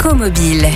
[0.00, 0.70] Écomobile.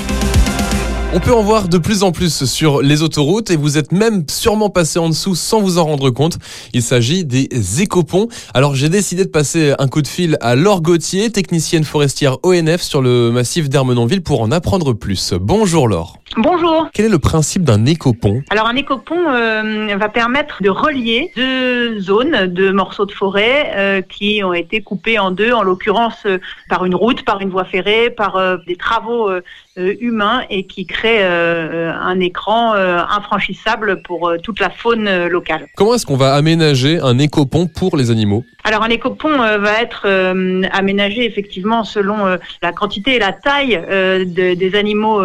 [1.17, 4.25] On peut en voir de plus en plus sur les autoroutes et vous êtes même
[4.29, 6.39] sûrement passé en dessous sans vous en rendre compte.
[6.73, 7.49] Il s'agit des
[7.81, 8.27] écoponts.
[8.53, 12.83] Alors j'ai décidé de passer un coup de fil à Laure Gauthier, technicienne forestière ONF
[12.83, 15.35] sur le massif d'Ermenonville pour en apprendre plus.
[15.35, 16.19] Bonjour Laure.
[16.37, 16.89] Bonjour.
[16.93, 22.01] Quel est le principe d'un écopont Alors un écopont euh, va permettre de relier deux
[22.01, 26.39] zones, deux morceaux de forêt euh, qui ont été coupés en deux, en l'occurrence euh,
[26.69, 29.31] par une route, par une voie ferrée, par euh, des travaux
[29.77, 35.67] humains et qui créent euh, un écran euh, infranchissable pour euh, toute la faune locale.
[35.77, 38.45] Comment est-ce qu'on va aménager un écopont pour les animaux?
[38.65, 40.07] Alors un écopont va être
[40.73, 42.17] aménagé effectivement selon
[42.63, 45.21] la quantité et la taille de- des animaux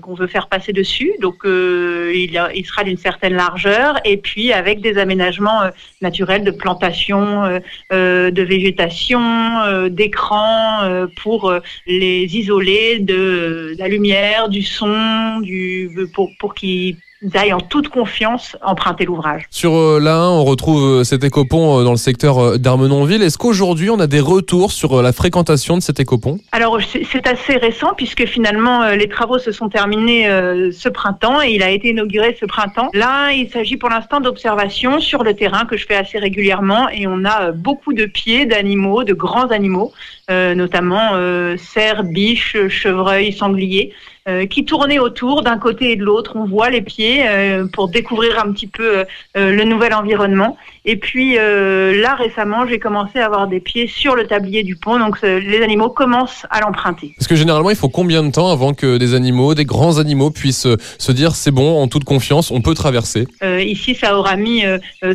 [0.00, 1.12] qu'on veut faire passer dessus.
[1.20, 5.62] Donc il, a- il sera d'une certaine largeur et puis avec des aménagements
[6.02, 7.60] naturels de plantation,
[7.90, 11.52] de végétation, d'écran pour
[11.88, 16.96] les isoler de la lumière, du son, du pour pour qu'ils
[17.34, 19.44] aillent en toute confiance emprunter l'ouvrage.
[19.50, 23.22] Sur euh, l'A1, on retrouve euh, cet écopont euh, dans le secteur d'Armenonville.
[23.22, 27.56] Est-ce qu'aujourd'hui on a des retours sur la fréquentation de cet écopont Alors c'est assez
[27.56, 30.26] récent puisque finalement les travaux se sont terminés
[30.72, 32.90] ce printemps et il a été inauguré ce printemps.
[32.92, 37.06] Là, il s'agit pour l'instant d'observations sur le terrain que je fais assez régulièrement et
[37.06, 39.92] on a beaucoup de pieds d'animaux, de grands animaux,
[40.28, 41.12] notamment
[41.56, 43.92] cerfs, biches, chevreuils, sangliers.
[44.28, 46.32] Euh, qui tournaient autour d'un côté et de l'autre.
[46.34, 49.04] On voit les pieds euh, pour découvrir un petit peu euh,
[49.36, 50.56] euh, le nouvel environnement.
[50.84, 54.76] Et puis euh, là récemment, j'ai commencé à avoir des pieds sur le tablier du
[54.76, 57.14] pont, donc les animaux commencent à l'emprunter.
[57.16, 60.30] Parce que généralement, il faut combien de temps avant que des animaux, des grands animaux,
[60.30, 63.26] puissent se dire c'est bon, en toute confiance, on peut traverser?
[63.42, 64.62] Euh, ici, ça aura mis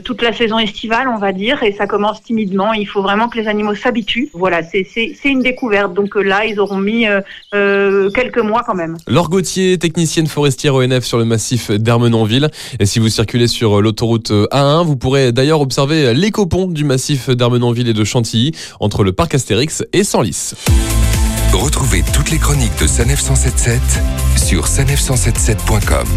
[0.04, 2.74] toute la saison estivale, on va dire, et ça commence timidement.
[2.74, 4.30] Il faut vraiment que les animaux s'habituent.
[4.34, 5.94] Voilà, c'est une découverte.
[5.94, 7.22] Donc là, ils auront mis euh,
[7.54, 8.98] euh, quelques mois quand même.
[9.08, 12.50] Laure Gauthier, technicienne forestière ONF sur le massif d'Ermenonville.
[12.80, 16.68] Et si vous circulez sur euh, l'autoroute euh, A1, vous pourrez d'ailleurs observer euh, l'écopont
[16.68, 20.54] du massif d'Ermenonville et de Chantilly entre le parc Astérix et Senlis.
[21.54, 23.82] Retrouvez toutes les chroniques de Sanef 177
[24.38, 26.08] sur sanef177.com.